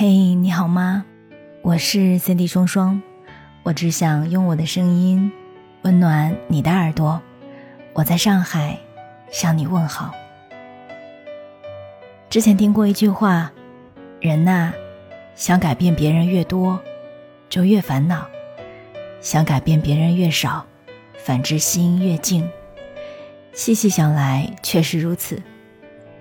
[0.00, 1.04] 嘿，你好吗？
[1.60, 3.02] 我是 Cindy 双双，
[3.64, 5.32] 我只想用我的声音
[5.82, 7.20] 温暖你的耳朵。
[7.94, 8.78] 我在上海
[9.32, 10.14] 向你问好。
[12.30, 13.50] 之前听过一句话：
[14.20, 14.72] 人呐，
[15.34, 16.80] 想改变别人越多，
[17.48, 18.18] 就越烦恼；
[19.20, 20.64] 想改变别人越少，
[21.16, 22.48] 反之心越静。
[23.52, 25.42] 细细想来，确实如此。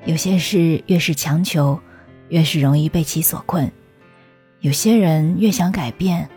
[0.06, 1.80] 有些事越是强求。
[2.30, 3.72] 越是容易被其所困，
[4.60, 6.30] 有些人越想改变，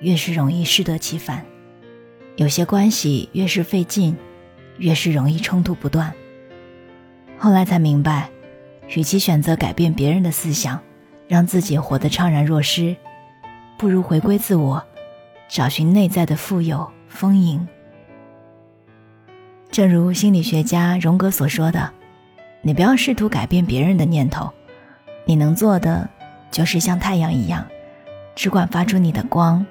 [0.00, 1.38] 越是容易适得其反；
[2.36, 4.16] 有些关系越是费劲，
[4.78, 6.12] 越是容易冲突不断。
[7.38, 8.28] 后来才明白，
[8.94, 10.78] 与其选择改变别人的思想，
[11.26, 12.94] 让自己活得怅然若失，
[13.78, 14.84] 不如回归自我，
[15.48, 17.66] 找寻内在的富有丰盈。
[19.70, 21.90] 正如心理学家荣格所说的
[22.60, 24.52] ：“你不要试图改变别人的念头。”
[25.28, 26.08] 你能做的，
[26.50, 27.66] 就是像太阳一样，
[28.34, 29.66] 只管发出你的光，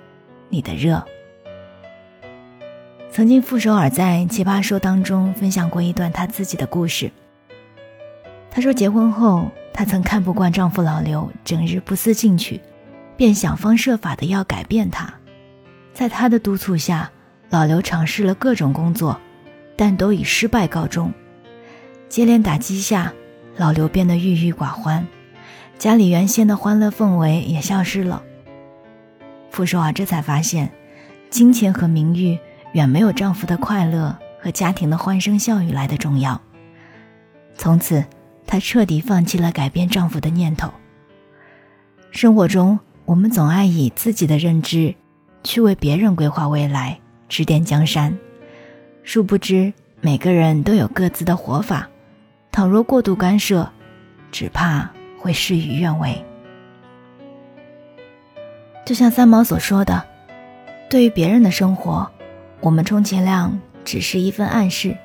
[0.49, 1.03] 你的热。
[3.09, 7.11] 曾经，傅首尔在《奇葩说》当中分享过一段他自己的故事。
[8.51, 12.61] 他说，结婚后，他曾看不惯丈夫老刘整日不思进取，
[13.15, 15.11] 便想方设法的要改变他。
[15.91, 17.09] 在他的督促下，
[17.49, 19.19] 老刘尝试了各种工作，
[19.75, 21.11] 但都以失败告终。
[22.07, 23.11] 接连打击下，
[23.55, 25.03] 老刘变得郁郁寡欢。
[25.77, 28.23] 家里原先的欢乐氛围也消失了。
[29.51, 30.71] 傅首尔这才发现，
[31.29, 32.37] 金钱和名誉
[32.73, 36.41] 远没有丈夫的快乐和家庭的欢声笑语来的重要。
[37.55, 38.03] 从此，
[38.45, 40.71] 她彻底放弃了改变丈夫的念头。
[42.11, 44.95] 生活中，我们总爱以自己的认知
[45.43, 48.17] 去为别人规划未来、指点江山，
[49.03, 51.87] 殊不知每个人都有各自的活法。
[52.51, 53.71] 倘若过度干涉，
[54.31, 54.89] 只怕……
[55.27, 56.23] 会事与愿违。
[58.85, 60.05] 就像三毛所说的
[60.89, 62.09] ：“对于别人的生活，
[62.61, 64.95] 我们充其量只是一份暗示，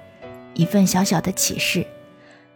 [0.55, 1.85] 一份小小的启示，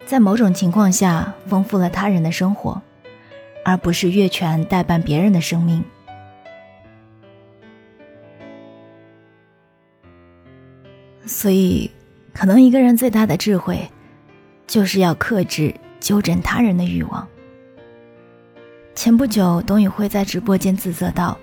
[0.05, 2.81] 在某种情况下丰富了他人的生活，
[3.65, 5.83] 而不是越权代办别人的生命。”
[11.27, 11.91] 所以，
[12.33, 13.91] 可能一个人最大的智慧，
[14.69, 17.27] 就是要克制纠正他人的欲望。
[18.97, 21.37] 前不久，董宇辉在直播间自责道：“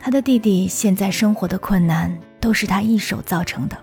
[0.00, 3.76] 他的弟弟现在生活的困难都是他一手造成的。”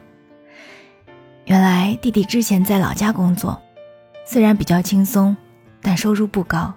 [1.45, 3.61] 原来弟弟之前在老家工作，
[4.25, 5.37] 虽然比较轻松，
[5.79, 6.73] 但收入不高。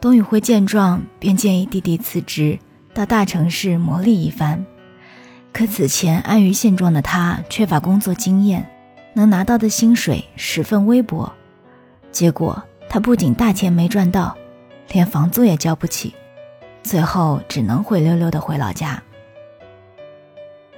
[0.00, 2.58] 董宇辉见状，便建议弟弟辞职
[2.94, 4.64] 到大城市磨砺一番。
[5.52, 8.66] 可此前安于现状的他，缺乏工作经验，
[9.12, 11.30] 能拿到的薪水十分微薄。
[12.10, 14.34] 结果他不仅大钱没赚到。
[14.90, 16.14] 连房租也交不起，
[16.82, 19.02] 最后只能灰溜溜的回老家。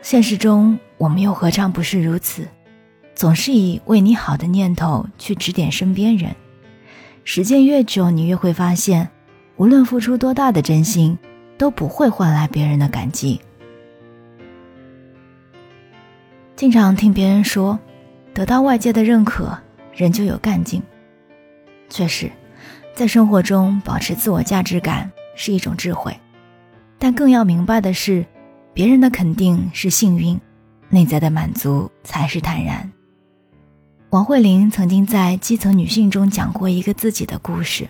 [0.03, 2.47] 现实中，我们又何尝不是如此？
[3.15, 6.37] 总是以为你好的念头去指点身边人，
[7.25, 9.11] 时间越久，你越会发现，
[9.57, 11.19] 无论付出多大的真心，
[11.59, 13.41] 都不会换来别人的感激。
[16.55, 17.79] 经常听别人说，
[18.33, 19.59] 得到外界的认可，
[19.93, 20.83] 人就有干劲。
[21.89, 22.31] 确实。
[22.97, 26.19] 在生活中保持自我价值感是一种智慧，
[26.99, 28.25] 但更要明白的是，
[28.73, 30.41] 别人的肯定是幸运，
[30.89, 32.91] 内在的满足才是坦然。
[34.09, 37.87] 王慧玲曾经在《基层女性》中讲过一个自己的故事。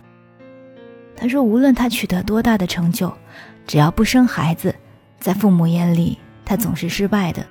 [1.15, 3.16] 她说，无论她取得多大的成就，
[3.65, 4.75] 只要不生孩子，
[5.21, 7.47] 在父母眼里，她总是失败的。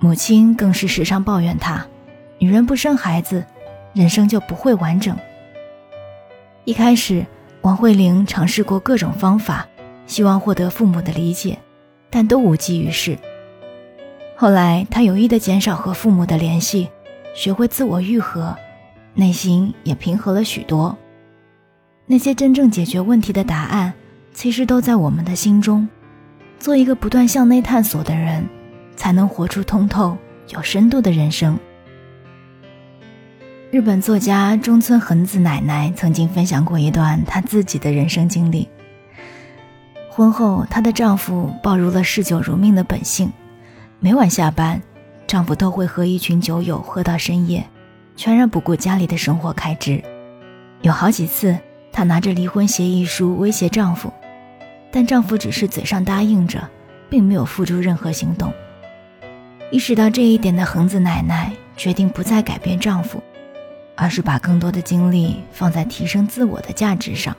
[0.00, 1.86] 母亲更是时常抱怨她
[2.40, 3.46] ：“女人不生孩子，
[3.94, 5.16] 人生就不会完整。”
[6.64, 7.26] 一开始，
[7.62, 9.66] 王慧玲尝试过各种方法，
[10.06, 11.58] 希望获得父母的理解，
[12.08, 13.18] 但都无济于事。
[14.36, 16.88] 后来，她有意的减少和父母的联系，
[17.34, 18.56] 学会自我愈合，
[19.14, 20.96] 内心也平和了许多。
[22.06, 23.92] 那些真正解决问题的答案，
[24.32, 25.88] 其实都在我们的心中。
[26.60, 28.48] 做一个不断向内探索的人，
[28.94, 30.16] 才能活出通透、
[30.50, 31.58] 有深度的人生。
[33.72, 38.68] 日本作家中村恒子奶奶曾经分享过一段她自己的人生经历。
[40.10, 43.32] 婚后，她的丈夫暴露了嗜酒如命的本性，
[43.98, 44.82] 每晚下班，
[45.26, 47.64] 丈夫都会和一群酒友喝到深夜，
[48.14, 50.04] 全然不顾家里的生活开支。
[50.82, 51.56] 有好几次，
[51.90, 54.12] 她拿着离婚协议书威胁丈夫，
[54.90, 56.60] 但丈夫只是嘴上答应着，
[57.08, 58.52] 并没有付诸任何行动。
[59.70, 63.22] 意识到这一点的恒子奶奶决定不再改变丈夫。
[63.96, 67.36] 而是把更多的精力放在提升自我的价值上。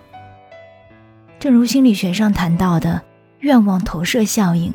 [1.40, 3.02] 正如心理学上谈到的
[3.40, 4.74] 愿望投射效应，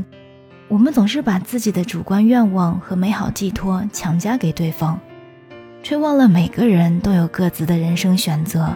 [0.69, 5.01] 我们总是把自己的主观愿望和美好寄托强加给对方，
[5.83, 8.75] 却忘了每个人都有各自的人生选择，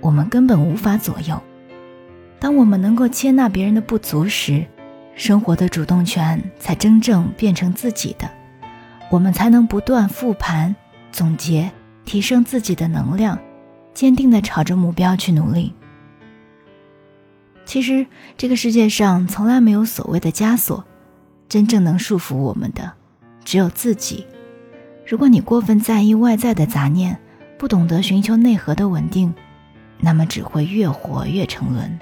[0.00, 1.40] 我们根本无法左右。
[2.38, 4.66] 当我们能够接纳别人的不足时，
[5.14, 8.30] 生活的主动权才真正变成自己的，
[9.10, 10.74] 我们才能不断复盘、
[11.10, 11.70] 总结、
[12.10, 13.38] 提升自己的能量，
[13.94, 15.72] 坚定的朝着目标去努力。
[17.64, 18.04] 其实，
[18.36, 20.84] 这个世界上从来没有所谓的枷锁，
[21.48, 22.94] 真正能束缚我们的，
[23.44, 24.26] 只有自己。
[25.06, 27.16] 如果你过分在意外在的杂念，
[27.56, 29.32] 不懂得寻求内核的稳定，
[30.00, 31.96] 那么只会越活越沉沦。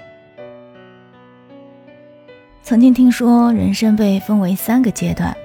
[2.63, 5.37] 曾经听说，人生被分为三个阶段：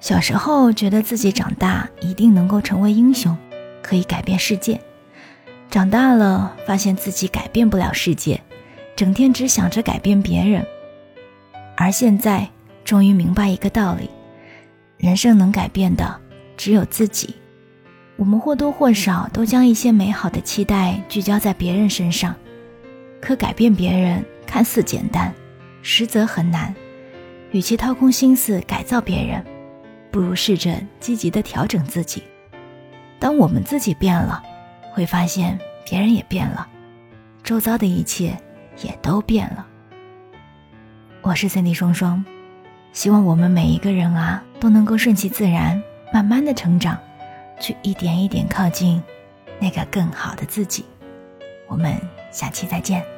[0.00, 3.34] 小时候觉得自己长大一定能够成为英雄，
[3.84, 4.78] 可以改变世界；
[5.70, 8.40] 长大了，发现自己改变不了世界。
[8.96, 10.64] 整天只想着改变别人，
[11.76, 12.48] 而现在
[12.82, 14.08] 终于明白一个道理：
[14.96, 16.18] 人生能改变的
[16.56, 17.34] 只有自己。
[18.16, 22.34] 我们或多或少都将一些美好的期待聚焦在别人身上，
[23.20, 25.34] 可改变别人看似简单，
[25.82, 26.74] 实则很难。
[27.50, 29.44] 与其掏空心思改造别人，
[30.10, 32.22] 不如试着积极的调整自己。
[33.24, 34.42] 当我们自己变了，
[34.92, 36.68] 会发现别人也变了，
[37.42, 38.36] 周遭的一切。
[38.82, 39.64] 也都变了。
[41.22, 42.22] 我是森蒂双双，
[42.92, 45.80] 希望我们每一个人啊都能够顺其自然，
[46.12, 46.98] 慢慢的成长，
[47.60, 49.00] 去一点一点靠近
[49.60, 50.84] 那个更好的自己。
[51.68, 51.96] 我们
[52.32, 53.13] 下期再见。